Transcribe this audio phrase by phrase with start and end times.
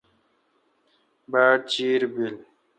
[1.31, 2.35] باڑ چیر بل۔